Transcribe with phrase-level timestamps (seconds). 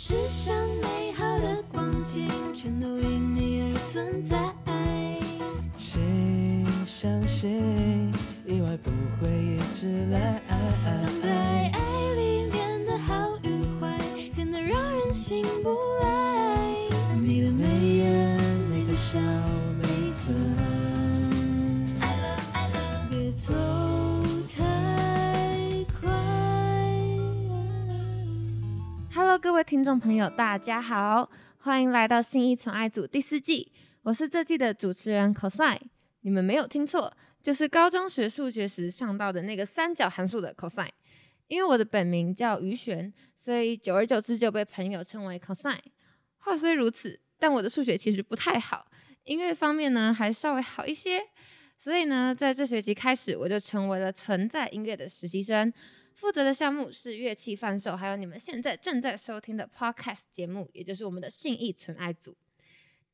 [0.00, 4.38] 世上美好的光景，全都因你而存在。
[5.74, 8.12] 请相信，
[8.46, 10.40] 意外不会一直来。
[10.48, 11.28] 藏在
[11.74, 11.78] 爱
[29.68, 35.78] 听众朋友，大家好，欢迎来到新一宠爱组第四季，我是这季的主持人 cosine。
[36.22, 40.88] 你们没有听错，就是高中学数学时上到的那个三角函数的 cosine。
[41.48, 45.76] 因为我的本名叫于璇，所以久而久之就被朋友称为 cosine。
[46.38, 48.86] 话虽如此，但我的数学其实不太好，
[49.24, 51.20] 音乐方面呢还稍微好一些。
[51.76, 55.70] 所以呢，在这学期开始，我就成为了存在音乐的实习生，
[56.18, 62.36] 负责的项目是乐器贩售，还有你们现在正在收听的 podcast 节目，也就是我们的信义存爱组。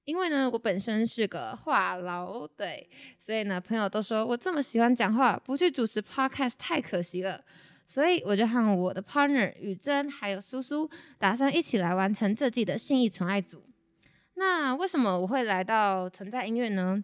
[0.07, 2.89] 因为呢，我本身是个话痨，对，
[3.19, 7.45] 所以呢，朋友都说我这么喜欢讲话，不去主持 podcast 太可惜了。
[7.87, 10.89] 所以我就和我的 partner 雨珍还有苏苏，
[11.19, 13.63] 打算一起来完成这季的信义纯爱组。
[14.37, 17.03] 那为什么我会来到存在音乐呢？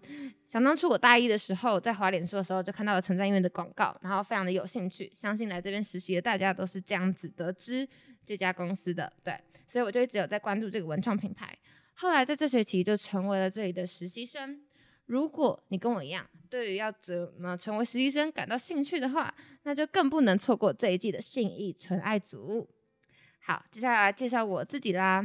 [0.48, 5.11] 想当初我大一的时候，在华脸书的时候就看到了存在音乐的广告，然后非常的有兴趣。
[5.14, 7.89] 相信来这边实习的大家都是这样子得知
[8.27, 11.56] 这家公司的，对，所以我就一直有在关注这个文创品牌。
[11.95, 14.61] 后来在这学期就成为了这里的实习生。
[15.06, 22.69] 如果你跟我一样，对于要怎么成为实习生感到兴趣的话，那就更不能错过这一季的信义纯爱组。
[23.51, 25.20] 好，接下来介绍我自己啦。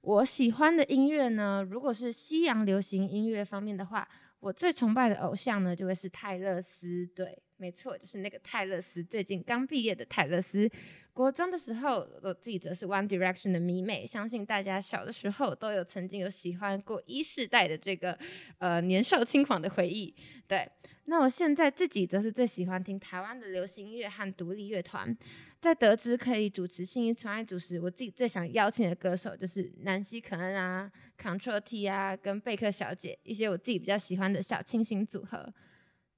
[0.00, 4.08] 我喜欢的音乐呢，如果是西洋流行音乐方面的话，
[4.38, 7.04] 我最崇拜的偶像呢，就会是泰勒斯。
[7.16, 10.68] 对，没错，就是那个泰勒斯，最近刚毕业的泰勒斯。
[11.12, 18.18] 国中的时候，我自己则是 One Direction 的迷妹，相信大家小的时候都有曾经有喜欢过一世代的这个
[18.58, 20.12] 呃年少轻狂的回忆。
[20.48, 20.68] 对，
[21.04, 25.16] 那我现在自己则是最喜欢听台湾的流行音乐和独立乐团。
[25.60, 35.54] 在得知可以主持信义传爱组时，我自己最想邀请的歌手就是南希肯恩啊、Control T 啊，跟贝克小姐，一些我自己比较喜欢的小清新组合。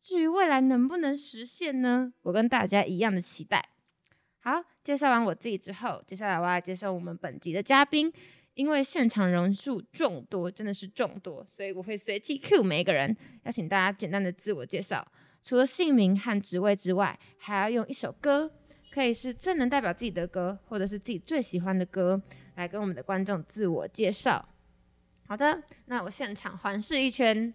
[0.00, 2.12] 至于未来能不能实现呢？
[2.22, 3.70] 我跟大家一样的期待。
[4.40, 8.12] 好，介绍完我自己之后，接下来我要介绍我们本集的嘉宾。
[8.54, 15.06] 因为现场人数众多，真的是众多，所以我会随机 Q 每一个人，邀请大家简单的自我介绍。
[15.42, 18.50] 除了姓名和职位之外，还要用一首歌，
[18.90, 22.22] 可以是最能代表自己的歌，或者是自己最喜欢的歌，
[22.54, 24.48] 来跟我们的观众自我介绍。
[25.28, 27.52] 好的，那我现场环视一圈，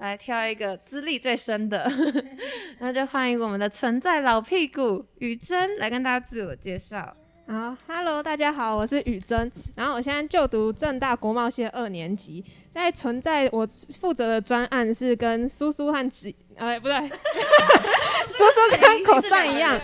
[0.00, 1.86] 来挑一个资历最深的，
[2.80, 7.14] 那就欢迎我们的存在老屁股雨珍来跟大家自我介绍。
[7.46, 13.68] 好，Hello，大家好，我是雨珍，然后我现在就读正大国贸系二年级，在存在我
[14.00, 16.96] 负责的专案是跟苏苏和子，呃，不对，
[18.26, 19.78] 苏苏跟口算一样，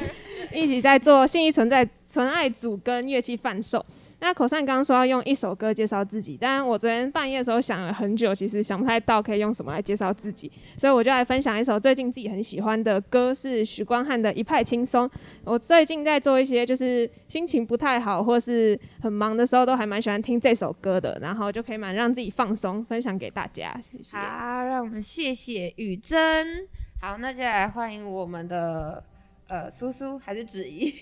[0.50, 3.84] 一起在做信义存在纯爱组跟乐器贩售。
[4.18, 15.06] 那口上刚刚说要用一首歌介绍自己，但我昨天半夜的时候想了很久，其实想不太到可以用什么来介绍自己，所以我就来分享一首最近自己很喜欢的歌，是许光汉的《一派轻松》。
[15.44, 23.78] 我最近在做一些就是心情不太好或是很忙的时候，都还蛮喜欢听这首歌的，然后就可以蛮让自己放松，分享给大家。
[23.82, 24.16] 谢谢。
[24.16, 26.66] 好，让我们谢谢雨珍。
[27.00, 29.04] 好，那接下来欢迎我们的
[29.48, 30.94] 呃苏苏还是子怡。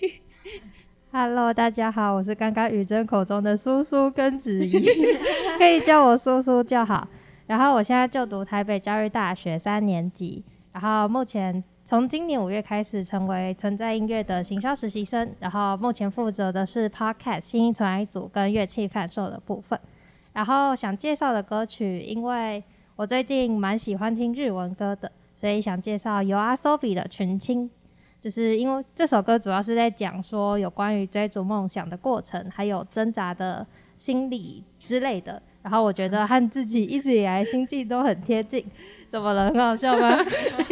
[1.17, 4.85] Hello，大家好，我是刚刚雨珍口中的苏苏跟子怡，
[5.57, 7.07] 可以叫我苏苏就好。
[7.47, 10.43] 然后我现在就读台北教育大学三年级，
[10.73, 19.79] 然后目前从今年五月开始成为存在音乐的行销实习生，然后目前负责的是 Podcast 新音传爱组跟乐器贩售的部分。
[20.33, 22.61] 然后想介绍的歌曲，因为
[22.97, 27.69] 我最近蛮喜欢听日文歌的，所以想介绍由阿 Sobi 的《群青》。
[28.25, 33.63] 就是因为这首歌主要是在讲说有关于追逐梦想的过程，还有挣扎的
[33.99, 35.39] 心理之类的。
[35.61, 38.65] 然后我觉得和自己一直以来心境都很贴近。
[39.11, 39.51] 怎么了？
[39.53, 40.17] 很好笑吗？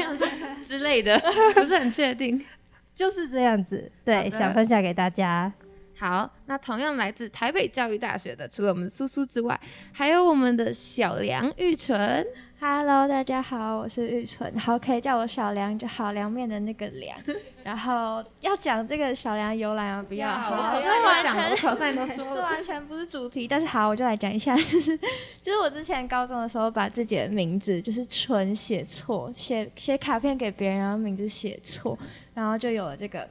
[0.66, 1.16] 之类的，
[1.54, 2.44] 不是很确定。
[2.96, 5.54] 就是这样子，对，想分享给大家。
[5.96, 9.60] 好，那同样来自台北教育大学的，除了我们苏苏之外，
[9.92, 12.26] 还有我们的小梁玉纯。
[12.66, 17.20] Hello，大家好，我是玉纯，好，可以叫我小梁就好，凉面的那个凉。
[17.62, 20.06] 然后要讲这个小梁由来吗？
[20.08, 22.40] 不要，要好，我这完讲了我全口上都说这。
[22.42, 24.98] 完全不是主题，但是好，我就来讲一下， 就是
[25.42, 32.00] 就是我之前高中的时候，把自己的名字就是纯写错，写写卡片给别人，然后名字写错，
[32.34, 33.28] 然后就有了这个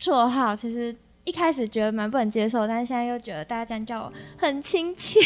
[0.00, 0.56] 绰号。
[0.56, 0.92] 其实
[1.28, 5.20] 一开始觉得蛮不能接受，但是现在又觉得大家这样叫我很亲切。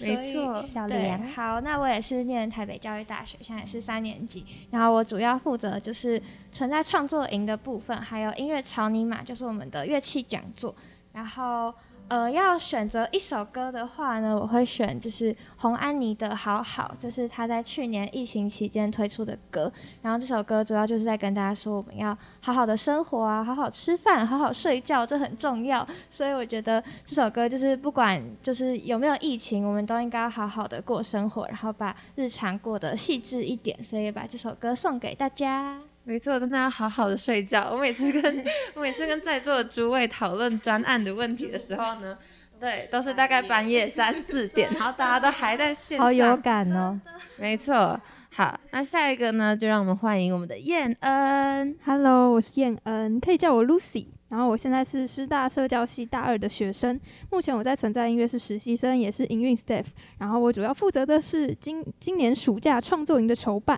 [0.00, 6.20] 没错，对，小莲，好，那我也是念台北教育大学，现在也是三年级，然后我主要负责就是
[6.52, 10.74] 存在创作营的部分，还有音乐草泥马，就是我们的乐器讲座。
[11.12, 11.72] 然后，
[12.08, 19.72] 呃，要选择一首歌的话呢，我会选就是洪安妮的《好好》，这是她在去年疫情期间推出的歌。
[20.02, 25.84] 然后这首歌主要就是在跟大家说，我们要好好的生活啊，好好吃饭，好好睡觉，这很重要。
[26.08, 33.82] 所以我觉得这首歌就是不管就是有没有疫情，我们都应该好好的过生活，然后把日常过得细致一点。
[33.82, 35.80] 所以把这首歌送给大家。
[36.08, 37.68] 没错，真的要好好的睡觉。
[37.72, 38.44] 我每次跟
[38.74, 42.16] 我每次跟在座的诸位讨论专案的问题的时候呢，
[42.60, 46.06] 对，都是大概半夜三四点，然后大家都还在线上。
[46.06, 47.00] 好有感哦。
[47.38, 48.00] 没错，
[48.32, 51.76] 好，那下一个呢，就让我们欢迎我们的燕恩。
[51.84, 54.06] Hello，我是燕恩，可以叫我 Lucy。
[54.28, 57.00] 然后我现在是师大社教系大二的学生，
[57.32, 59.86] 目前我在存在音乐是实习生，也是营运 staff。
[60.18, 63.76] 然后我主要负责的是今今年暑假创作营的筹办。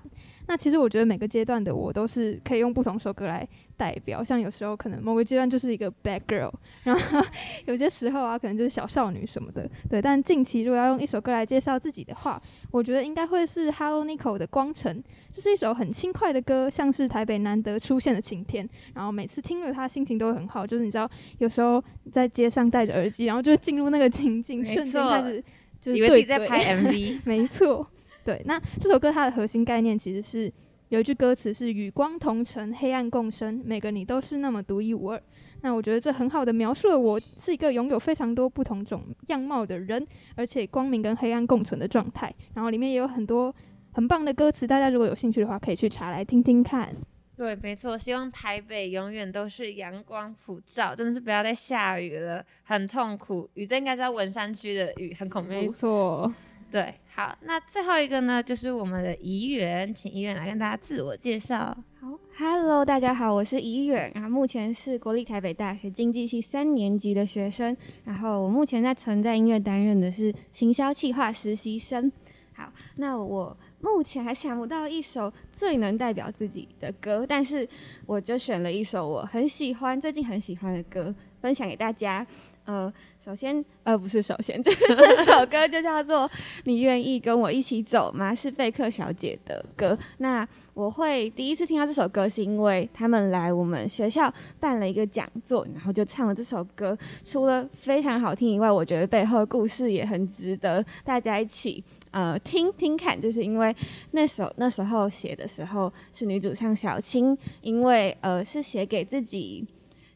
[0.48, 3.46] 那其实我觉得每个阶段的我都是可以用不同首歌来
[3.76, 6.50] 代表，像有时候可能某个阶段就是一个 bad girl，
[6.84, 7.22] 然后
[7.66, 9.70] 有些时候啊可能就是小少女什么的。
[9.90, 12.42] 对，但近期如果要用一首歌来介绍自己的话，
[12.72, 14.96] 我觉得应该会是 Hello Nico 的《光城》。
[15.30, 18.66] 这是一首很轻快的歌，像是台北难得出现的晴天。
[18.94, 20.66] 然后每次听了它，心情都会很好。
[20.66, 25.44] 就是你知道，有时候在街上戴着耳机，然后就会进入那个情境，没瞬间开始
[25.78, 27.86] 就是以为自己在拍 MV， 没错，
[28.28, 28.42] 对。
[28.44, 30.52] 那这首歌它的核心概念其实是
[30.90, 35.22] 有一句歌词是“与光同尘，黑暗共生，每个你都是那么独一无二”。
[35.62, 42.30] 那我觉得这很好的描述了我是一个拥有非常多不同种样貌的人，而且光明跟黑暗共存的状态。
[42.52, 43.54] 然后里面也有很多
[43.92, 46.94] 很棒的歌词，大家如果有兴趣的话，可以去查来听听看。
[47.34, 53.48] 对，没错，希望台北永远都是阳光普照，真的是不要再下雨了，很痛苦。
[53.54, 55.48] 雨这应该在文山区的雨，很恐怖。
[55.48, 56.32] 没错，
[56.70, 61.74] 对，好，那最后一个呢，就是我们的怡园，请怡园来跟大家自我介绍。
[61.98, 67.74] 好，Hello，大家好，我是怡远，然后目前是国立台北大学经济系三年级的学生，
[68.04, 72.12] 然后我目前在存在音乐担任的是行销企划实习生。
[72.52, 77.66] 好，那我目前还想不到一首最能代表自己的歌，但是
[78.04, 82.26] 我就选了一首我很喜欢、最近很喜欢的歌，分享给大家。
[82.68, 86.28] 呃，首先，呃，不是首先，就 是这首歌就叫做
[86.64, 89.98] 《你愿意跟我一起走吗》，是贝克小姐的歌。
[90.18, 94.30] 那我会第一次听到这首歌，是因为他们来我们学校
[94.60, 96.96] 办了一个讲座，然后就唱了这首歌。
[97.24, 103.18] 除了非常好听以外，我觉得背后的故事也很值得大家一起呃听听看。
[103.18, 103.74] 就是因为
[104.10, 109.66] 那首那时候写的时候是女主唱小青，因为呃是写给自己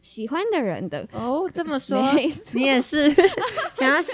[0.02, 1.08] 喜欢的人的。
[1.12, 2.02] 哦，这么 说，
[2.52, 3.08] 你也是
[3.74, 4.12] 想要是，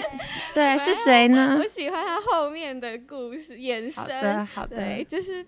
[0.53, 1.67] 对，是谁呢我？
[1.67, 4.21] 喜欢他后面的故事延好伸。
[4.23, 5.45] 的，好的对，，就是，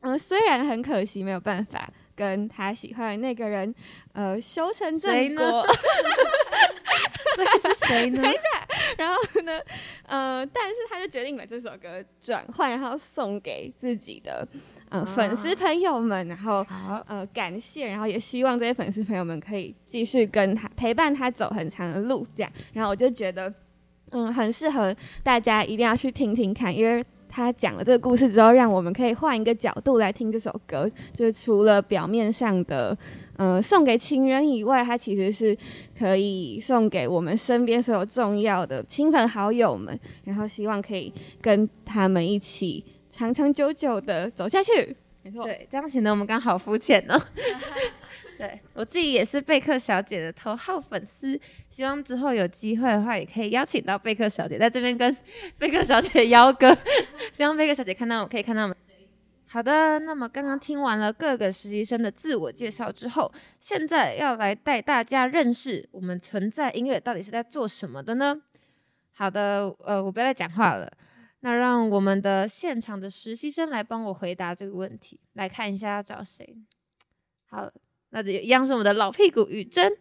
[0.00, 3.74] 呃，虽然很可惜没有办法跟他喜欢的那个人，
[4.12, 5.66] 呃，修成正果，
[7.36, 8.22] 这是谁呢？
[8.96, 9.60] 然后呢，
[10.06, 14.46] 呃，但是他就决定把这首歌转换，然后送给自己的
[14.94, 16.64] 呃粉丝朋友们，然后，
[17.06, 22.52] 呃感谢，然后也希望这些粉丝朋友们可以继续跟他陪伴他走很长的路，这样。
[22.72, 23.52] 然后我就觉得，
[24.10, 32.96] 嗯，很适合大家一定要去听听看，因为他讲了这个故事之后，让我们可以换一个角度来听这首歌，就是除了表面上的。
[33.36, 35.58] 呃，送给情人以外，它其实是
[35.98, 44.96] 可以送给我们身边所有重要的亲朋好友们，然后希望可以跟他们一起长长久久的走下去。
[45.22, 47.16] 没错，对，这样显得我们刚好肤浅哦。
[48.36, 51.40] 对我自己也是贝克小姐的头号粉丝，
[51.70, 55.16] 希望之后有机会的话，也可以邀请到贝克小姐在这边跟
[55.56, 56.76] 贝克小姐邀歌。
[57.32, 58.76] 希望贝克小姐看到我可以看到我们。
[59.46, 68.36] 好的，那么刚刚听完了各个实习生的自我介绍之后，现在要来带大家认识我们存在音乐到底是在做什么的呢？
[69.12, 70.92] 好的，呃，我不要再讲话了。
[71.44, 76.56] 那让我们的现场的实习生来帮我回答这个问题，来看一下要找谁。
[77.50, 77.70] 好，
[78.08, 79.92] 那这一样是我们的老屁股雨珍，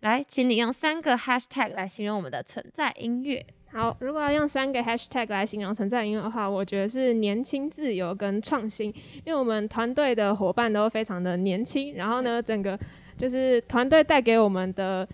[0.00, 3.42] 来，请你用三个 hashtag 来形容我们的存在音乐。
[3.72, 8.94] 好，如果要用三个 hashtag 来形容存在音乐的话，我觉得是年轻、自由跟创新。
[9.24, 12.78] 因为我们团队的伙伴都非常的年轻，然后呢，整个
[13.16, 15.08] 就是团队带给我们的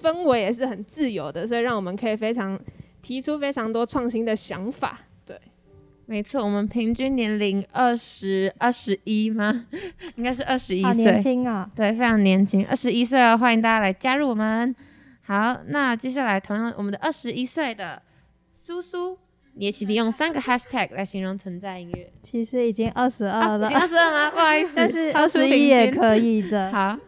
[0.00, 2.56] 氛围也是很自由的，所以让我们可以非常
[3.02, 5.00] 提出非常多创新的想法。
[6.12, 9.64] 对，没错，我们平均年龄二十二十一吗？
[10.16, 11.66] 应该是二十一好年岁，轻哦。
[11.74, 14.76] 对，非常年轻，二十一岁哦，欢迎大家来加入我们。
[15.22, 18.02] 好，那接下来同样我们的二十一岁的
[18.54, 19.16] 苏苏，
[19.54, 22.12] 你也请你用三个 hashtag 来形容存在音乐。
[22.22, 24.30] 其实已经二十啊，二了已经，二十二吗？
[24.36, 25.68] 不好意思，但是二十一。
[25.68, 26.70] 也可以的。
[26.70, 26.98] 好，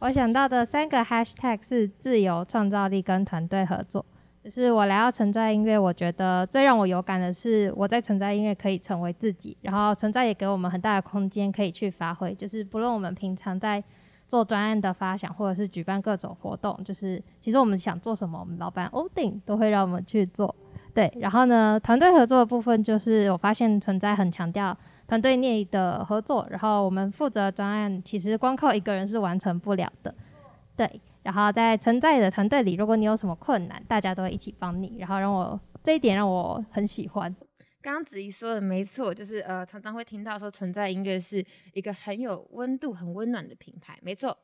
[0.00, 4.04] 我想到的三个 hashtag 是自由、创造力跟团队合作。
[4.42, 12.34] 就是我来到存在音乐，我觉得最让我有感的是，我在存在音乐可以成为自己，然后存在也给我们很大的空间可以去发挥。
[12.34, 13.82] 就是不论我们平常在
[14.26, 20.52] 做专案的发想，或者是举办各种活动，就是其实我们想做什么，我们老板欧定都会让我们去做。
[20.92, 30.12] 对，然后呢，团队合作的部分就是我发现存在很强调团队内的合作，然后我们负责专案，其实光靠一个人是完成不了的。
[30.76, 37.34] 对，然后在存在的团队里，如果你有什么困难，大家都会一起帮你，然后让我这一点让我很喜欢。
[37.80, 43.98] 刚刚子怡说的没错，就是呃，常常会听到说存在音乐是一个很有温度、很温暖的品牌。
[44.02, 44.38] 没错，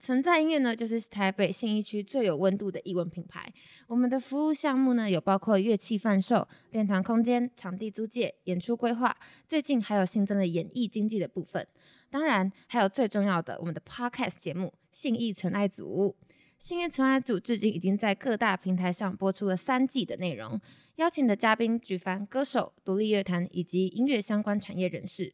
[0.00, 3.52] 存在音乐呢，就是台北信义区最有温度的艺文品牌。
[3.86, 11.64] 我们的服务项目呢，有包括乐器贩售、练团空间、场地租借、演出规划，最近还有新增的演艺经济的部分。
[12.10, 16.16] 当然，还有最重要的，我们的 podcast 节目《信义存爱组》。
[16.58, 20.60] 信义存爱组至今已经在各大平台上播出了三季的内容，
[20.96, 25.32] 邀请的嘉宾举凡歌手、独立乐坛以及音乐相关产业人士。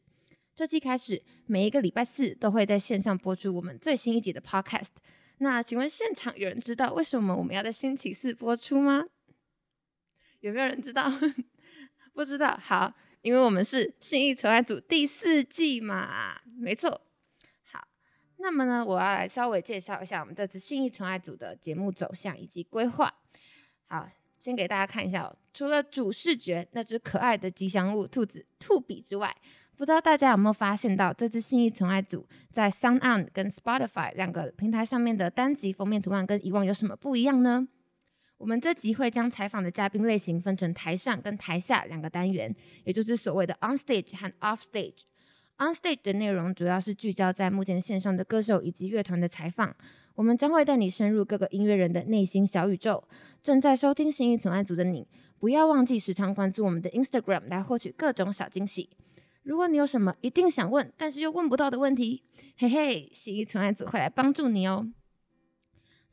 [0.55, 4.89] 这季开始，每一个礼拜四都会在线上播出我们最新一集的 Podcast。
[5.39, 9.05] 那请问现场有人知道为什么我们要在星期四播出吗？
[10.41, 11.13] 有没有人知道？
[12.15, 12.57] 不知道。
[12.63, 17.03] 好，因为我们是信义存爱组第四季嘛，没错。
[18.39, 23.13] 那么呢，我要来稍微介绍一下我们这次信义宠爱组的节目走向以及规划。
[23.87, 29.35] 好，先给大家看一下、哦，除了主视觉那只可爱的吉祥物兔子兔比之外，
[29.77, 37.67] 不知道大家有没有发现到，这次信义宠爱组在 Sound On 跟 Spotify 两个平台上面的单集封面图案跟以往有什么不一样呢？
[38.39, 45.05] 我们这集会将采访的嘉宾类型分成台上跟台下两个单元，也就是所谓的 On Stage 和 Off Stage。
[45.59, 49.75] On Stage 的内容主要是聚焦在目前线上的歌手以及乐团的采访，
[50.15, 53.03] 我们将会带你深入各个音乐人的内心小宇宙。
[53.43, 55.09] 正在收听信义总爱组的你，
[55.39, 58.91] 不要忘记时常关注我们的 Instagram 来获取各种小惊喜。
[59.45, 62.23] 如果你有什么一定想问，但是又问不到的问题，
[62.59, 64.87] 嘿嘿，信义存爱组会来帮助你哦。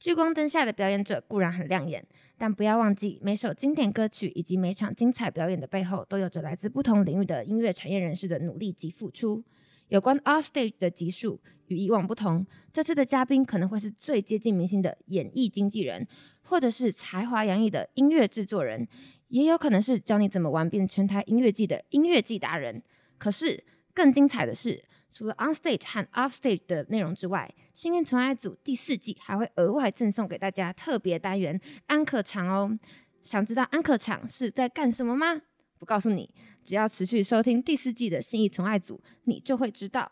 [0.03, 2.05] 聚光灯下的表演者固然很亮眼，
[2.37, 9.41] 但不要忘记每首经典歌曲以及每场精彩表演的背后，都有着来自不同领域的音乐产业人士的努力及付出。
[9.87, 16.05] 有关 off stage 的集数与以往不同，这次的嘉宾可能会是最接近明星的演艺经纪人，
[16.41, 18.85] 或者是才华洋溢的音乐制作人，
[19.29, 22.83] 也有可能是教你怎么玩遍全台音乐季的音乐季达人。
[23.17, 24.83] 可是更精彩的是，
[25.13, 32.79] 除了 on stage 和 off stage 的内容之外，幸运宠爱组第四季还会额外赠送给大家特别单元安可场哦。
[33.21, 35.43] 想知道安可场是在干什么吗？
[35.77, 40.11] 不告诉你，只要持续收听第四季的信义宠爱组，你就会知道。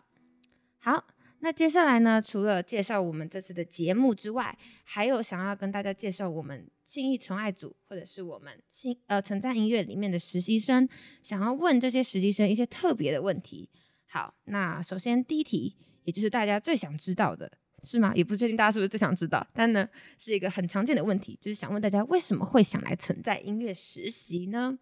[0.77, 1.08] 好，
[1.39, 10.88] 那接下来呢，除了介绍我们这次的节目之外，还有想要跟大家介绍我们信义宠爱组，或者是我们信呃存在音乐里面的实习生，
[11.24, 13.70] 想要问这些实习生一些特别的问题。
[14.13, 17.50] 好，那首先第一题，也就是大家最想知道的，
[17.82, 18.12] 是吗？
[18.13, 19.88] 也不确定大家是不是最想知道，但呢
[20.18, 24.77] 是一个很常见的问题，就是想问大家为什么会想来存在音乐实习呢？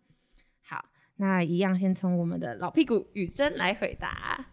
[0.64, 0.84] 好，
[1.18, 4.48] 那一样先从我们的老屁股雨珍来回答。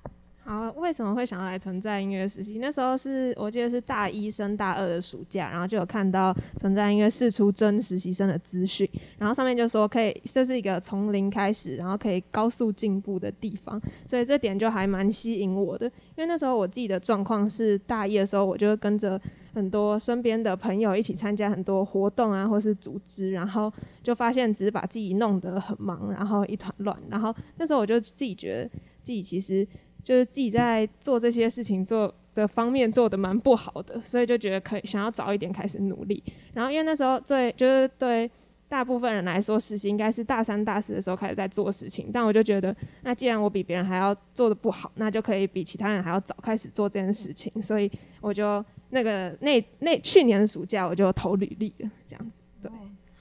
[0.47, 2.61] 好，为什么会想要来存在音乐实习？
[2.61, 8.89] 那时候是我记得是大一升大二的暑假，然后就有看到存在音乐试出真实习生的资讯，
[9.19, 15.87] 然后上面就说可以，这是一个从零开始，然后可以高速进步的地方，所以这点就还蛮吸引我的。
[15.87, 19.21] 因为那时候我自己的状况是大一的时候，我就跟着
[19.53, 26.97] 很多身边的朋友一起参加很多活动啊，或是组织，然后就发现只是把自己弄得很忙，然后一团乱。
[27.11, 28.69] 然后那时候我就自己觉得
[29.03, 29.67] 自己其实。
[30.07, 36.23] 就是自己在做这些事情做的方面做的蛮不好的，所以就觉得可以想要早一点开始努力。
[36.55, 38.31] 然后因为那时候对就是对
[38.69, 47.61] 大部分人来说，实习应该是大三大四的时候开始在做事情，但我就觉得，那既然我比别人还要做的不好，那就可以比其他人还要早开始做这件事情。
[47.61, 52.71] 所以我就那个那那去年的暑假我就投履历了，这样子对。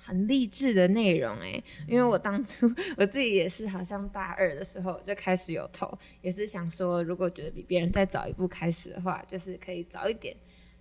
[0.06, 10.36] 很励志的内容哎，因为我当初我自己也是，好像大二的时候就开始有投，也是想说，如果觉得比别人再早一步开始的话，就是可以早一点，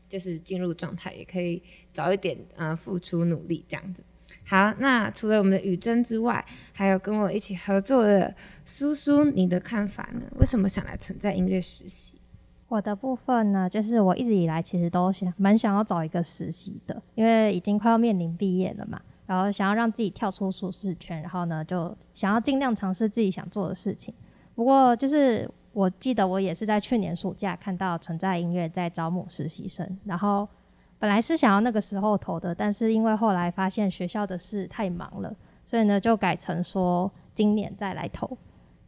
[0.06, 1.62] 就是进入状态，也可以
[1.92, 4.04] 早一点呃付出努力这样子。
[4.46, 8.34] 好，那除了我们的雨珍之外，还有跟我一起合作的
[8.66, 10.20] 苏苏，你的看法呢？
[10.38, 12.20] 为什么想来存在音乐实习？
[12.68, 24.14] 我的部分呢，就是我一直以来其实都想蛮想要找一个实习的，因为已经快要面临毕业了嘛，然后想要让自己跳出舒适圈，然后呢就想要尽量尝试自己想做的事情。
[24.54, 30.48] 不过就是我记得我也是在去年暑假看到存在音乐在招募实习生，然后
[30.98, 38.38] 本来是想要那个时候投的，但是因为后来发现学校的事太忙了，所以呢就改成说今年再来投。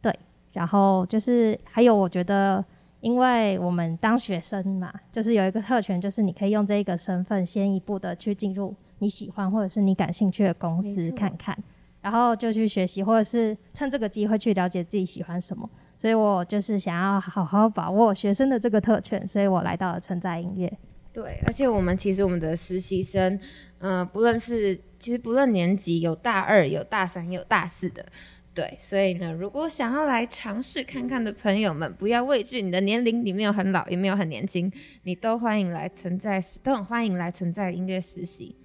[0.01, 0.17] 对，
[0.53, 2.63] 然后就是还有我觉得，
[3.01, 11.57] 因为我们当学生嘛，就是有一个特权，就是你可以用这一个身份先一步的去进入你喜欢或者是你感兴趣的公司看看。
[11.99, 15.69] 然后就去学习，或者是趁这个机会去了解自己喜欢什么。
[15.97, 20.71] 所以我就是想要好好把握学生的这个特权，所以我来到了存在音乐。
[21.11, 23.37] 对，而且我们其实我们的实习生，
[23.79, 28.05] 呃，不论是其实不论年级，有大二，有大三，有大四的。
[28.53, 34.71] 对，所以呢，如果想要来尝试看看的朋友们，不要畏惧你的年龄，你没有很老，也没有很年轻，
[35.03, 38.55] 你都欢迎来存在，都很欢迎来存在音乐实习。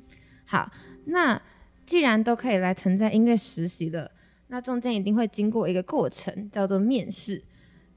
[0.53, 0.71] 好，
[1.07, 1.41] 那
[1.87, 4.11] 既然都可以来存在音乐实习了，
[4.49, 7.43] 那中间一定会经过一个过程，叫做面试。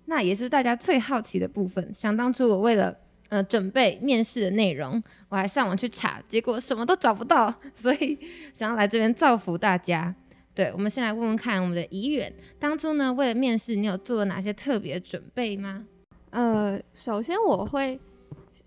[0.05, 1.93] 那也是大家最好奇的部分。
[1.93, 2.97] 想当初我为了
[3.27, 8.17] 呃准备面试的内容，我还上网去查，结果什么都找不到， 所以
[8.53, 10.15] 想要来这边造福大家。
[10.53, 15.83] 对，我们先来问问看我们的怡远，当初呢为了面试，你有做了哪些特别准备吗？
[16.29, 17.99] 呃，首先我会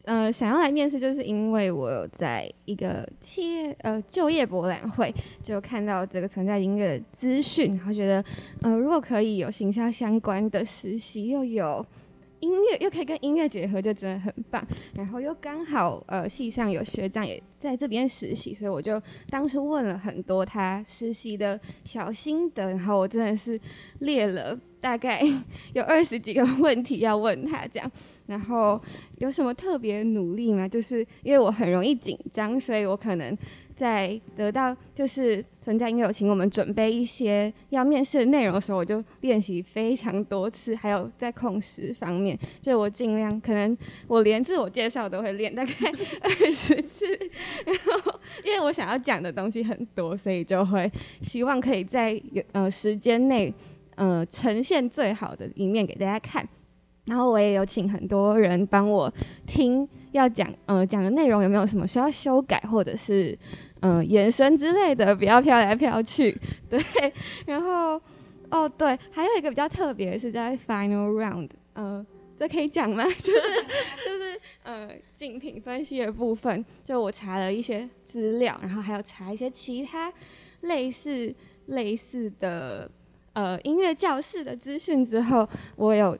[0.09, 8.25] 呃想要来面试，就是因为我有在一个企业呃就业博览会就看到这个存在音乐的资讯，然后觉得
[8.62, 11.85] 呃如果可以有行销相关的实习，又有
[12.40, 14.66] 音乐又可以跟音乐结合，就真的很棒。
[14.95, 23.61] 然后又刚好呃系上有学长也在这边实习，所以我就当初问了很多他实习的小心得，然后我真的是
[24.00, 25.21] 列了大概
[25.73, 27.90] 有二十几个问题要问他这样。
[28.26, 28.78] 然后
[29.16, 30.68] 有什么特别努力吗？
[30.68, 33.37] 就是因为我很容易紧张，所以我可能
[33.78, 40.74] 在得到就是存在因为有请我们准备一些要面试的内容的时候，我就练习非常多次。
[40.74, 45.72] 还有在控时方面，就我尽量可能我连自我介绍都会练大概
[46.20, 47.07] 二十次。
[47.64, 50.90] 然后因为我想要讲的东西很多，所以就会
[51.22, 53.55] 希望可以在有呃时间内
[53.94, 56.44] 呃呈现最好的一面给大家看。
[57.07, 59.11] 然后我也有请很多人帮我
[59.46, 63.35] 听要讲呃讲的内容有没有什么需要修改或者是
[63.81, 66.37] 嗯，眼神之类的，不要飘来飘去。
[66.69, 66.81] 对，
[67.47, 68.01] 然后
[68.51, 72.05] 哦对，还有一个比较特别是在 final round，呃，
[72.38, 73.05] 这可以讲吗？
[73.19, 73.41] 就是
[74.05, 80.12] 就是呃竞品分析的部分，就我查了一些资料，然后还有查一些其他
[80.62, 81.35] 类似
[81.67, 82.91] 类似的
[83.33, 86.17] 呃音乐教室的资讯之后，我有。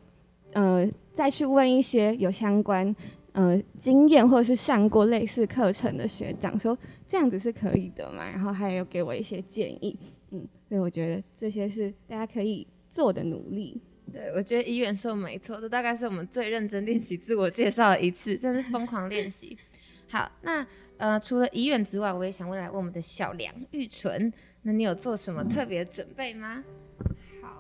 [0.55, 2.97] 呃，再去问一些有相关
[3.33, 8.29] 呃经验或者是上过类似课程的学长，说这样子是可以的嘛？
[8.29, 9.99] 然后还有给我一些建议，
[10.31, 13.81] 嗯，所以我觉得这些是大家可以做的努力。
[14.11, 19.57] 对，我觉得怡远说没错，这大概是我们最认真练习自我介绍的一次，真是疯狂练习。
[20.09, 26.65] 好，那呃，除了怡远之外，我也想问来问我们的小梁玉纯，那你有做什么特别准备吗？
[26.65, 26.88] 好，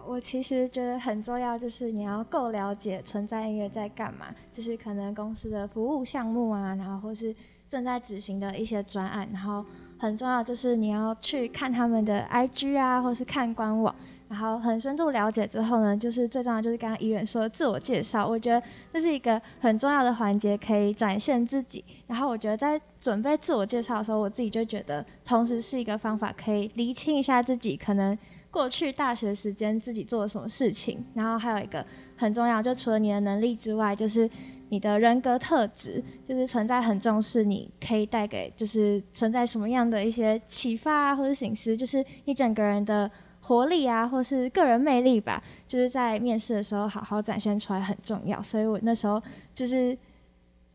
[0.08, 7.34] 我其实觉得很重要，就是你要够了解存在音乐在干嘛，就是可能公司的服务项目啊，然后或是
[7.68, 9.62] 正在执行的一些专案，然后
[9.98, 13.94] 很重要就是你要去看他们的 IG 啊，或是看官网，
[14.30, 21.84] 然后很深度了解之后呢，就是最重要就是刚刚怡远说的自我介绍，我觉得这是一个很重要的环节，可以展现自己。
[22.06, 28.16] 然后我觉得在准备自我介绍的时候，我自己就觉得，同时是一个方法，可以厘清一下自己可能。
[28.50, 31.84] 过去大学时间自己做了什么事情，然后还有一个
[32.16, 34.28] 很重要，就除了你的能力之外，就是
[34.70, 48.42] 你的人格特质，就是存在很重视，你可以带给就是存在什么样的一些启发啊，或者醒思，就是你整个人的活力啊，或是个人魅力吧，就是在面试的时候好好展现出来很重要。
[48.42, 49.22] 所以我那时候
[49.54, 49.96] 就是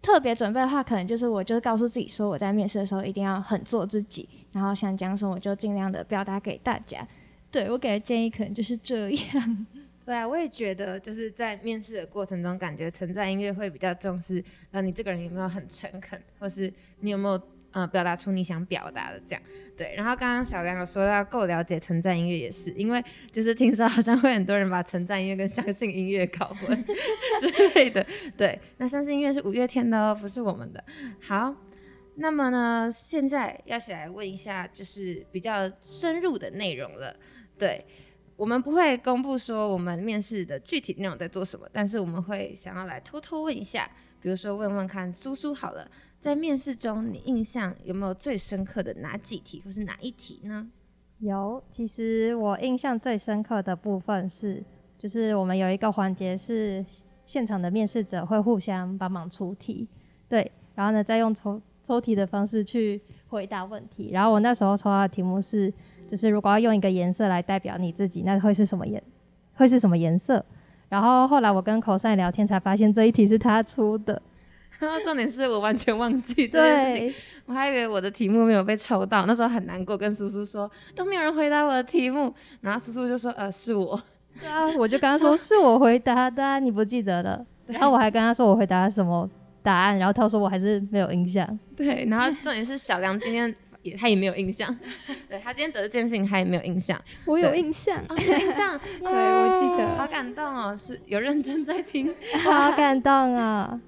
[0.02, 7.08] 特别准备的话，可能就是我就是告诉自己说，我在面试的时候一定要很做自己，然后想讲什么我就尽量的表达给大家。
[7.54, 9.68] 对我给的建议可能就是这样。
[10.04, 19.42] 对啊，我也觉得就是在面试的过程中，感觉存在音乐会比较重视，呃，你这个人有没有很诚恳，或是你有没有呃表达出你想表达的这样。
[19.78, 26.84] 对，然后刚刚小梁有说到够了解存在音乐也是，因为就是听说好像会很多人把存在音乐跟相信音乐搞混
[27.40, 28.06] 之类的。
[28.36, 30.84] 对，那相信音乐是五月天的哦，不是我们的。
[31.22, 31.56] 好，
[32.16, 37.16] 那么呢，现在要起来问一下，就是比较深入的内容了。
[37.64, 37.86] 对，
[38.36, 50.70] 我们不会公布说我们面试的具体内容在做什么，但是我们会想要来偷偷问一下，比如说问问看苏苏好了，在面试中你印象有没有最深刻的哪几题，或是哪一题呢？
[51.20, 54.62] 有，其实我印象最深刻的部分是，
[54.98, 56.86] 就是我们有一个环节是
[57.26, 59.88] 现场的面试者会互相帮忙出题，
[60.28, 64.10] 对，然后呢再用抽抽题的方式去回答问题。
[64.12, 65.74] 然后我那时候抽到的题目是，
[66.08, 69.02] 就是如果要用一个颜色来代表你自己，那会是什么颜？
[69.56, 70.44] 会是什么颜色？
[70.90, 74.22] 然后后来我跟口赛聊天才发现这一题是他出的，
[75.04, 77.16] 重点是我完全忘记这件事情，对，
[77.48, 84.00] 我还以为我的题目没有被抽到，那时候很难过，跟苏苏说都没有人回答我的题目，然后苏苏就说呃是我，
[84.40, 87.44] 对啊，我就跟他说是我回答的啊，你不记得了。
[87.66, 89.28] 然后我还跟他说我回答什么
[89.62, 91.48] 答案，然后他说我还是没有印象。
[91.78, 94.76] 对，然后重点是小梁今天也他也没有印象，
[95.30, 100.08] 对他今天得这件事情他也没有印象，我有印象，哦有印象， 对我记得好。
[100.08, 102.14] 感动哦，是有认真在听。
[102.44, 103.80] 好感动啊！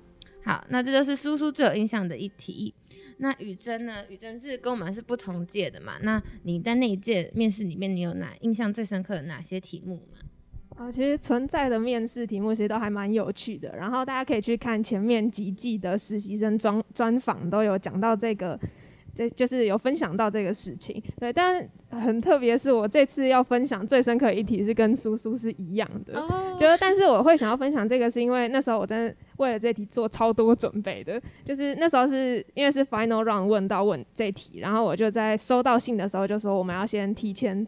[0.44, 2.74] 好，那这就是苏苏最有印象的一题。
[3.18, 4.04] 那雨珍呢？
[4.10, 5.94] 雨珍是跟我们是不同届的嘛？
[6.02, 10.20] 那你在那一届面试里面，你有哪印象最深刻的哪些题目吗？
[10.78, 18.60] 啊，其实存在的面试题目其实都还蛮有趣的，然后大家可以去看前面几季的实习生专专访，都有讲到这个，
[19.16, 21.02] 这就是有分享到这个事情。
[21.18, 37.66] 对，但很特别是我这次要分享最深刻的一题是跟苏苏是一样的，哦就是但是我会想要分享这个，是因为那时候我真的为了这题做超多准备的，就是那时候是因为是 final round 问到问这题，然后我就在收到信的时候就说我们要先提前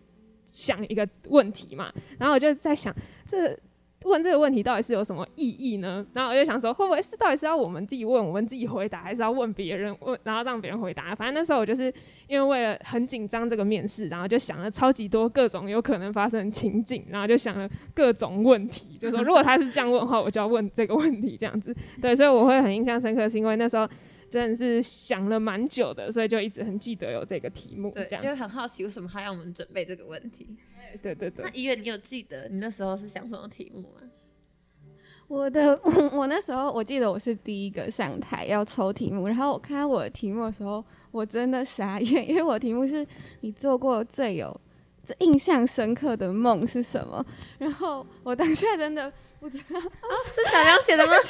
[0.52, 2.94] 想一个问题嘛，然后我就在想
[3.26, 3.58] 这。
[4.08, 6.06] 问这个问题到底是有什么意义呢？
[6.14, 11.14] 然后我就想说，会不会是到底是要我们自己问，我们自己回答，还是要问别人问，然后让别人回答？
[11.14, 11.94] 反正那时候我就是
[12.28, 21.76] 因为为了很紧张这个面试，然后就想了超级多各种有可能发生的情景，然后就想了各种问题，就说 如果他是这样问的话，我就要问这个问题这样子。
[22.02, 23.88] 对，所以我会很印象深刻，是因为那时候
[24.30, 28.24] 真的是想了蛮久的，所以就一直很记得有这个题目对，这样。
[28.24, 30.48] 就很好奇为什么他要我们准备这个问题。
[31.02, 34.02] 对对对那，医院，你有记得你那时候是想什么题目吗？
[35.28, 35.78] 我的
[36.16, 43.06] 我那时候我记得我是第一个上台要抽题目，然后我看到我的题目的时候，我真的傻眼， 因为我的题目是
[43.42, 44.58] 你做过最有
[45.04, 47.26] 最印象深刻的梦是什么？
[47.60, 49.80] 然后我当下真的不知道，
[50.34, 51.12] 是小梁写的吗？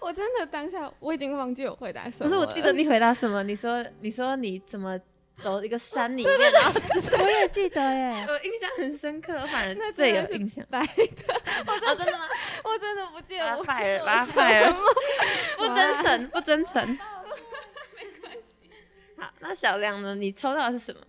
[0.00, 2.34] 我真的当下我已经忘记我回答什么可是。
[2.36, 3.42] 我记得你回答什么？
[3.42, 4.98] 你说你说你怎么
[5.38, 6.80] 走一个山里面，然后
[7.22, 8.26] 我也记得耶。
[8.28, 10.64] 我印象很深刻，反正最有印象。
[10.70, 12.28] 白的，我，真的吗？
[12.64, 14.62] 我真的不记得把我他 fire，我把他说 fire
[16.02, 18.70] 什么 不真诚，没关系。
[19.18, 20.14] 好，那小亮呢？
[20.14, 21.00] 你抽到的是什么？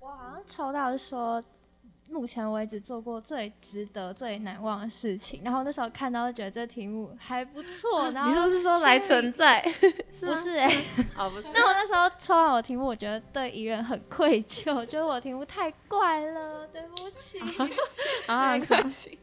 [0.00, 1.42] 我好像抽到是说，
[2.08, 5.42] 目前为止做过最值得、最难忘的事情。
[5.44, 9.62] 然后那时候看到就觉得这题目还不错，然后你是不是说来存在？
[10.12, 10.66] 是 不是哎、
[11.18, 11.48] 哦，不是。
[11.52, 17.38] 那我那时候抽完我题目，我觉得对怡人很愧疚，觉得我题目太怪了，对不起。
[18.26, 19.18] 啊没关系。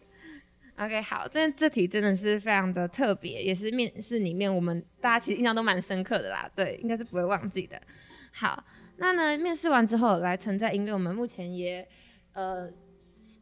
[0.76, 7.80] OK，好，这这题真的是非常的特别，也是面试里面我们大家其实印象都蛮深刻的啦，对，应该是不会忘记的。
[8.32, 8.64] 好，
[8.98, 11.88] 那呢，面试完之后来存在音乐，我们目前也
[12.34, 12.70] 呃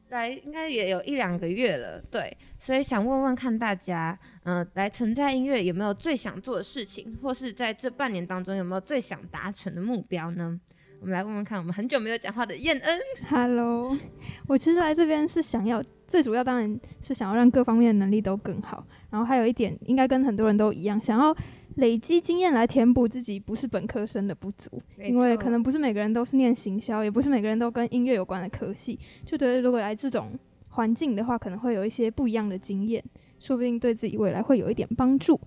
[0.10, 10.60] 来应该也有一两个月了，对，所以想问问看大家，嗯、来存在音乐有没有最想做的事情，或是在这半年当中有没有最想达成的目标呢？
[10.99, 13.97] 我们来问问看，我们很久没有讲话的燕恩，Hello，
[14.45, 21.36] 我其实来这边是想要，最主要当然是想要让各方面的能力都更好，然后还有一点应该跟很多人都一样，想要
[21.75, 30.31] 累积经验来填补自己不是本科生的不足，因为可能不是每个人都是念行销，也不是每个人都跟音乐有关的科系，就觉得如果来这种
[30.69, 33.03] 环境的话，可能会有一些不一样的经验，
[33.39, 35.39] 说不定对自己未来会有一点帮助。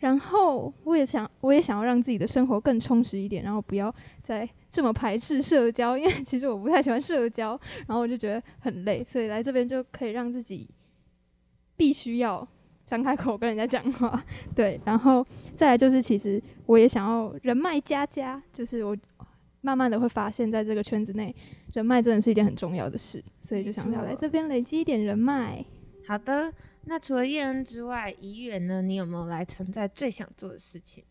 [0.00, 10.68] 然后我也想，我也想要让自己的生活更充实一点，然后不要再这么排斥社交，因为其实我不太喜欢社交，然后我就觉得很累，所以来这边就可以让自己
[11.74, 12.46] 必须要
[12.86, 18.96] 张开口跟人家讲话， 对，然后再来就是其实我也想要人脉加加，就是我
[19.60, 21.34] 慢慢的会发现，在这个圈子内，
[21.72, 25.64] 人脉真的是一件很重要的事，所以就想要来这边累积一点人脉。
[26.06, 26.52] 好的，
[26.84, 28.82] 那除了叶恩之外，怡远呢？
[28.82, 31.02] 你有没有来存在最想做的事情？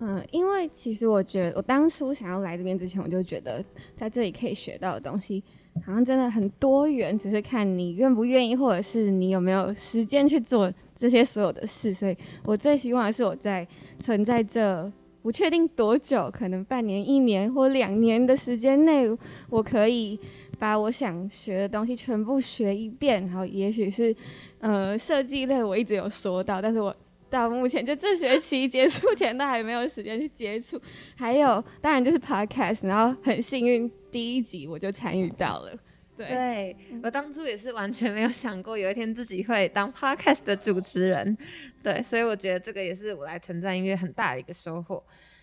[0.00, 5.44] 嗯，因为其实我觉得，我当初想要来这边之前，我就觉得在这里可以学到的东西
[5.84, 11.92] 好像真的很多元，只是看你愿不愿意，或者是你有没有时间去做这些所有的事。
[11.92, 13.66] 所以我最希望的是我在
[13.98, 14.90] 存在这
[15.22, 19.06] 不确定多久，可能半年、一年或两年的时间内，
[19.48, 20.18] 我可以
[20.58, 23.26] 把我想学的东西全部学一遍。
[23.26, 24.14] 然后，也许是
[24.60, 26.94] 呃设计类，我一直有说到，但是我
[27.30, 30.80] 到目前就这学期结束前都还没有时间去接触。
[31.16, 35.72] 还有，当然就是 podcast，然后很幸运第一集我就参与到了。
[36.16, 41.34] 对，我当初也是完全没有想过有一天自己会当 podcast 的主持人，
[41.82, 45.02] 对，所以我觉得这个也是我来存在音乐很大的一个收获。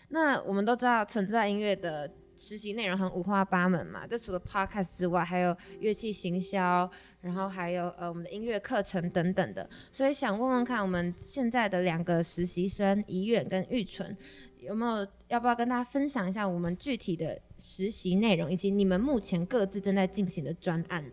[0.09, 6.89] 那我们都知道存在音乐的实习内容很五花八门嘛，就除了 podcast 之外，还有乐器行销，
[7.21, 9.67] 然后还有呃我们的音乐课程等等的。
[9.91, 14.15] 所以想问问看，我们现在的两个实习生怡远跟玉纯，
[14.59, 21.03] 有没有要不要跟大家分享一下我们具体的实习内容，以及你们目前各自正在进行的专案？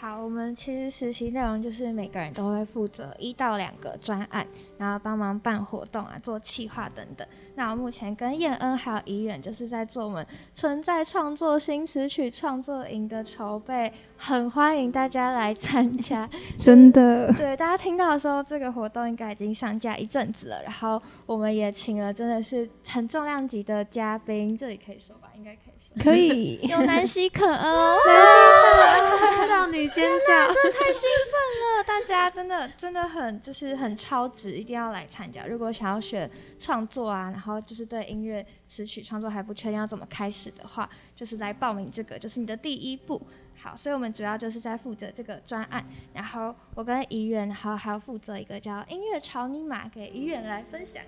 [0.00, 4.46] 好，我们其实实习内容就是每个人都会负责一到两个专案，
[4.78, 7.26] 然后帮忙办活动啊、做企划等等。
[7.54, 16.28] 那我目前跟燕恩还有怡远就是在做我们存在创作新词曲创作营的筹备，很欢迎大家来参加。
[16.58, 20.62] 真的，对，大家听到的时候，这个活动应该已经上架一阵子了。
[20.62, 25.14] 然后我们也请了真的是很重量级的嘉宾，这里可以说
[26.02, 26.60] 可以。
[26.68, 27.96] 有南希可恩哦，
[29.48, 31.84] 少女尖叫，真的太兴奋了！
[31.86, 35.46] 大家真的真的很就是很超值，一定要来参加。
[35.46, 43.20] 如果想要学创作啊，然后就是对音乐词曲创作还不确定要怎么开始的话，就是来报名这个，就是你的第一步。
[43.62, 51.02] 好，所以我们主要就是在负责这个专案，然后我跟怡远，然后还要负责一个叫音乐潮尼玛，给怡远来分享。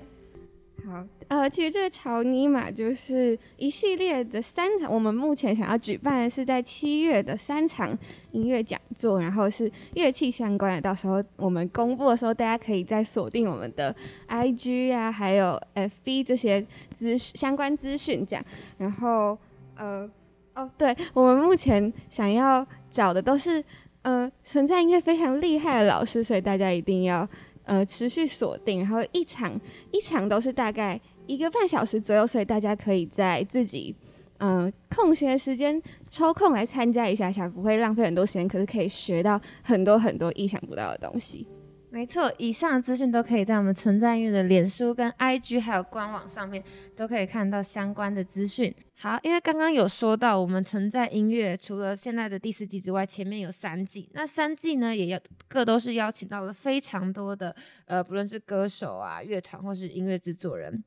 [0.88, 7.98] 好，呃，其实这个潮尼玛就是一系列的三场，我们目前想要举办的是在七月的三场
[8.30, 10.80] 音乐讲座，然后是乐器相关的。
[10.80, 13.92] 到时候我们公布的时候，大家可以再锁定我们的
[14.28, 18.44] IG 啊，还有 FB 这些资相关资讯这样。
[18.78, 19.36] 然后，
[19.74, 20.08] 呃，
[20.54, 23.60] 哦，对，我们目前想要找的都是
[24.02, 27.28] 呃存在音乐非常厉害的老师，所以大家一定要。
[27.66, 29.60] 呃，持续锁定，然后一场
[29.92, 33.94] 一场都是大概一个半小时左右，所以大家可以在自己
[34.38, 41.46] 嗯空闲时间抽空来参加一下下，不会浪费很多时间，可是可以学到很多很多意想不到的东西。
[41.88, 46.62] 没错，以上的资讯都可以在我们存在音乐的脸书跟 IG 还有官网上面
[46.94, 48.74] 都可以看到相关的资讯。
[48.98, 57.54] 好，因为刚刚有说到我们存在音乐除了现在的第四季之外，前面有三季，那三季呢也要各都是邀请到了非常多的
[57.86, 60.82] 呃，不论是歌手啊、乐团或是音乐制作人。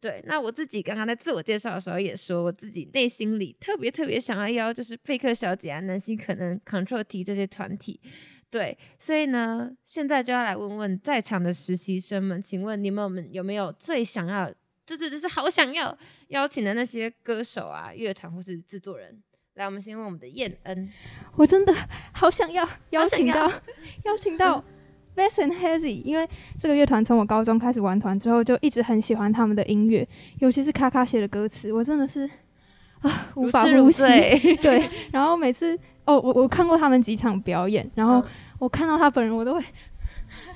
[0.00, 8.00] 对，那我自己刚刚在自我介绍的时候也说，我自己内心里特别特别想要邀就是贝克小姐啊、南希可能、Control T 这些团体。
[8.50, 14.50] 对，所以呢，现在就要来问问在场的实习生们，请问你们有没有最想要，
[14.86, 15.94] 就是就是好想要
[16.28, 19.22] 邀请的那些歌手啊、乐团或是制作人？
[19.54, 20.90] 来，我们先问我们的燕恩，
[21.36, 21.74] 我真的
[22.12, 23.52] 好想要邀请到
[24.04, 24.64] 邀请到
[25.14, 26.26] v e s s and Hazy，因为
[26.58, 30.08] 这个乐团从我高中开始玩团之后，就一直很喜欢他们的音乐，
[30.38, 32.22] 尤其是卡卡写的歌词，我真的是
[33.00, 34.02] 啊无法呼吸。
[34.62, 35.78] 对，然后每次。
[36.08, 38.24] 哦，我我看过他们几场表演，然后
[38.58, 39.62] 我看到他本人，我都会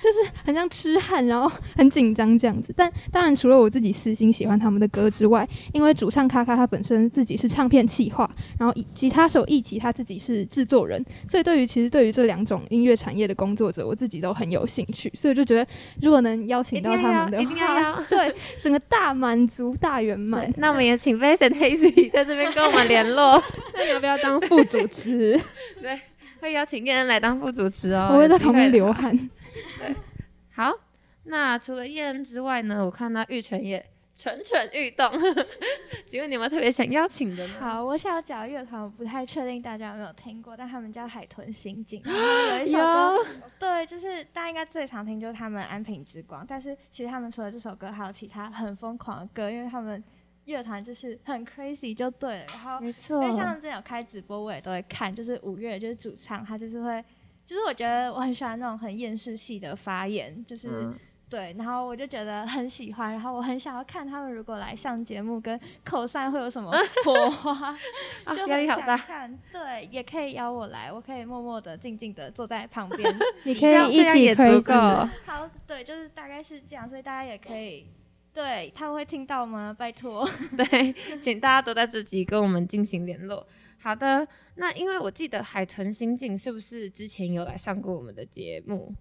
[0.00, 2.72] 就是很像痴汉，然后 很紧张这样子。
[2.76, 15.10] 但当然，除了我自己私心喜欢他们的歌之外，因为主唱卡卡他本身自己是唱片企划，然后吉他手一起他自己是制作人，所以对于其实对于这两种音乐产业的工作者，我自己都很有兴趣。
[15.14, 15.66] 所以就觉得，
[16.00, 20.52] 如果能邀请到他们的话， 对整个大满足、大圆满。
[20.56, 23.42] 那我们也请 Vincent Hazy 在这边跟我们联络。
[23.74, 25.40] 那你要不要当副主持？
[25.80, 25.98] 对，
[26.40, 28.10] 会邀请燕恩来当副主持哦。
[28.12, 29.16] 我会在旁边流汗。
[29.78, 29.94] 对，
[30.54, 30.72] 好。
[31.24, 32.84] 那除了燕恩之外呢？
[32.84, 33.84] 我看到玉成也
[34.16, 35.08] 蠢蠢欲动。
[36.08, 37.54] 请问你们特别想邀请的吗？
[37.60, 42.02] 好，我想要讲乐团，我不太确定大家有没有听过，但他们叫海豚刑警。
[42.04, 43.24] 有一首歌，
[43.58, 50.02] 对，就是大家应该最常听就是他们《安平之光》，但是其实他们除了这首歌，还有其他很疯狂的歌，因为他们。
[50.46, 57.04] 乐团就是很 crazy 就对了，然后没错，因为像之前有开直播，我也都会看，就是五月就是主唱，他就是会，
[57.46, 60.90] 就是我觉得我很喜欢那种很厌世系的发言，就是
[61.28, 66.70] 对，然后我就觉得很喜欢，然后我很想要看他们如果来上节目跟口散会有什么
[67.06, 67.76] 火花，
[68.34, 73.10] 就很想看，对，也可以邀我来，我可以默默的、静静的坐在旁 边，
[73.44, 74.74] 你可以一起足够。
[75.24, 77.86] 好，对，就是大概是这样，所以大家也可以。
[78.34, 79.74] 对他们会听到吗？
[79.78, 83.46] 拜托， 对，请大家都在这集跟我们进行联络。
[83.78, 88.94] 好的，那因为我记得海豚心境是不是之前有来上过我们的节目？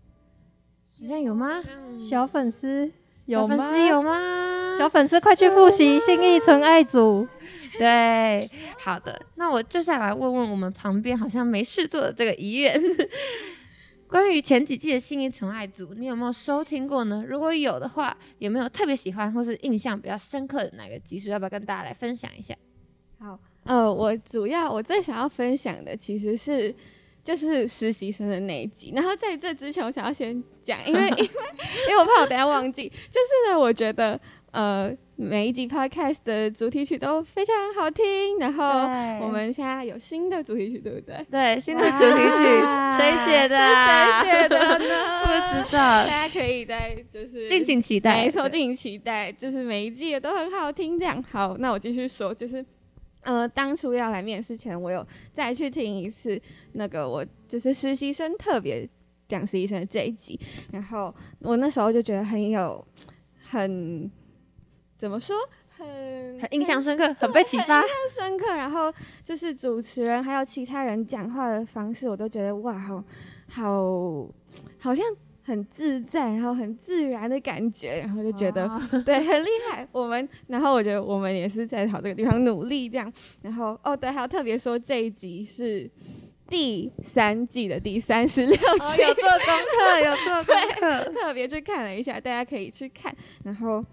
[0.99, 1.61] 好像有吗？
[1.97, 2.91] 小粉丝，
[3.25, 3.55] 有吗？
[3.55, 4.75] 小粉丝有吗？
[4.77, 7.27] 小粉丝快去复习信义纯爱组。
[7.79, 12.79] 对，好的，那我就下来问问我们旁边好像没事做的这个遗愿，
[14.11, 17.23] 关于前几季的信义纯爱组，你有没有收听过呢？
[17.25, 21.29] 如果有的话，有没有特别喜欢或是印象比较深刻的哪个集数？
[21.29, 22.53] 要不要跟大家来分享一下？
[23.19, 26.75] 好，呃，我主要我最想要分享的其实是
[27.23, 28.91] 就是实习生的那一集。
[28.93, 31.29] 然后在这之前，我想要先讲，因为 因为
[31.87, 34.19] 因为我怕我等下忘记，就是呢，我觉得
[34.51, 38.39] 呃每一集 podcast 的主题曲都非常好听。
[38.39, 38.65] 然后
[39.23, 41.23] 我们现在有新的主题曲，对不对？
[41.29, 42.43] 对，新的主题曲
[42.97, 43.55] 谁写的？
[43.55, 44.85] 是谁写的呢？
[45.21, 48.23] 不知道大，家可以在就是敬请期待。
[48.23, 50.97] 没错，敬请期待，就是每一季也都很好听。
[50.97, 52.65] 这样好，那我继续说，就是
[53.21, 56.41] 呃，当初要来面试前，我有再去听一次
[56.73, 58.89] 那个我就是实习生特别
[59.27, 60.39] 讲实习生的这一集，
[60.71, 62.83] 然后我那时候就觉得很有
[63.51, 64.09] 很
[65.01, 65.35] 怎么说
[65.67, 67.81] 很很印象深刻，很被启发。
[67.81, 67.89] 印象
[68.27, 73.03] 深刻，然后就是主持人还有其他人讲话的方式，我都觉得哇，好
[73.49, 74.27] 好
[74.77, 75.03] 好像
[75.43, 78.69] 很自在，然后很自然的感觉，然后就觉得、
[79.03, 79.87] 对很厉害。
[79.91, 83.11] 我们，然后我觉得我们也是在朝这个地方努力这样。
[83.41, 85.89] 然后哦，对，还要特别说这一集是
[86.47, 91.03] 第三季的第三十六哦，集，有做功课，有做功课。
[91.19, 93.11] 特别去看了一下，大家可以去看。
[93.43, 93.83] 然后，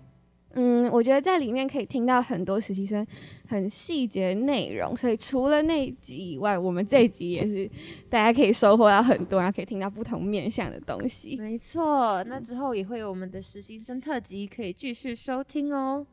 [0.55, 3.07] 嗯，我觉得在里面可以听到很多实习生
[3.47, 7.71] 很细节的内容，所以除了那一集以外，我们这一集也是
[8.09, 11.37] 大家可以收获到很多，然后可以听到不同面向的东西。
[11.37, 16.07] 没错，那之后也会有我们的实习生特辑可以继续收听哦。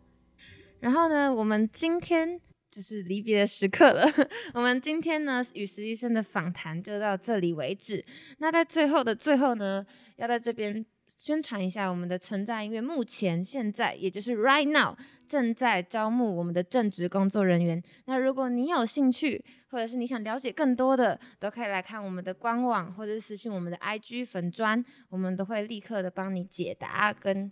[0.82, 4.06] 然后呢，我们今天就是离别的时刻了。
[4.54, 8.06] 我们今天呢与实习生的访谈就到这里为止。
[8.40, 9.84] 那在最后的最后呢，
[10.18, 14.96] 要在这边宣传一下我们的存在因为，目前现在也就是 right now
[15.28, 17.82] 正在招募我们的正职工作人员。
[18.06, 27.52] 那如果你有兴趣，或者是你想了解更多的，都可以来看我们的官网，或者是私信我们的 IG 粉砖，我们都会立刻的帮你解答跟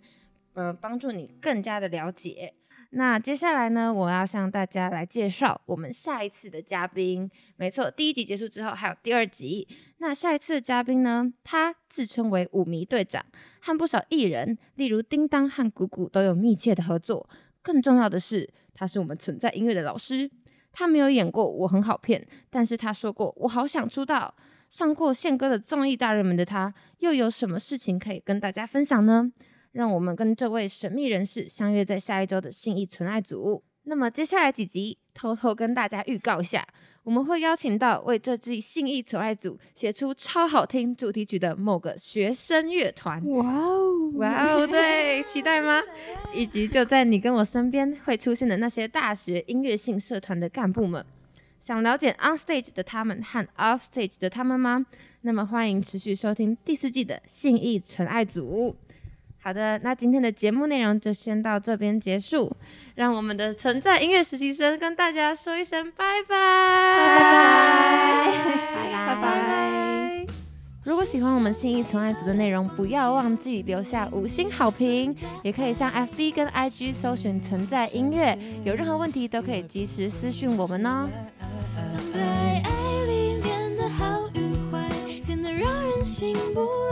[0.52, 2.54] 呃帮助你更加的了解。
[2.96, 7.28] 那接下来呢，我要向大家来介绍我们下一次的嘉宾。
[7.56, 9.66] 没错，第一集结束之后还有第二集。
[9.98, 13.24] 那下一次的嘉宾呢，他自称为舞迷队长，
[13.60, 17.28] 和不少艺人，例如叮当和谷谷都有密切的合作。
[17.62, 20.30] 更重要的是，他是我们存在音乐的老师。
[20.72, 24.32] 他没有演过《我很好骗》，但是他说过我好想出道。
[24.70, 29.32] 上过宪哥的综艺大热门的他，又有什么事情可以跟大家分享呢？
[29.74, 33.60] 让我们跟这位神秘人士相约在下一周的信义纯爱组。
[33.82, 36.64] 那么接下来几集，偷偷跟大家预告一下，
[37.02, 43.20] 我们会邀请到为这季信义纯爱组写出超好听主题曲的某个学生乐团。
[43.30, 45.82] 哇哦，哇哦，对，期待吗？
[46.32, 51.04] 以及就在你跟我身边会出现的那些大学音乐性社团的干部们。
[51.60, 54.86] 想了解 on stage 的他们和 off stage 的他们吗？
[55.22, 58.76] 那么欢迎持续收听第四季的信义纯爱组。
[59.44, 62.50] 好的，那今天的节目内容就先到这边结束，
[62.94, 66.34] 让我们的存在音乐实习生跟大家说一声拜拜，
[68.24, 70.26] 拜拜，拜拜，
[70.84, 81.06] 如果喜欢我们新一从爱读的内容，不要忘记留下五星好评，也可以上 FB 跟 IG 搜寻存在音乐，有任何问题都可以及时私讯我们哦。
[82.14, 82.20] 在
[82.64, 82.70] 爱
[83.06, 84.40] 里面的好与
[84.72, 84.88] 坏，
[85.26, 86.83] 甜的让人心不。